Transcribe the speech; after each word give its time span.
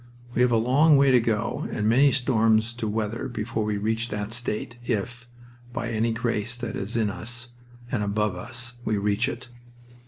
We 0.33 0.41
have 0.41 0.51
a 0.51 0.57
long 0.57 0.97
way 0.97 1.11
to 1.11 1.19
go 1.19 1.67
and 1.71 1.87
many 1.87 2.11
storms 2.11 2.73
to 2.73 2.87
weather 2.87 3.27
before 3.27 3.63
we 3.63 3.77
reach 3.77 4.09
that 4.09 4.33
state, 4.33 4.77
if, 4.83 5.27
by 5.73 5.91
any 5.91 6.11
grace 6.11 6.57
that 6.57 6.75
is 6.75 6.97
in 6.97 7.11
us, 7.11 7.49
and 7.91 8.01
above 8.01 8.35
us, 8.35 8.77
we 8.83 8.97
reach 8.97 9.29
it. 9.29 9.49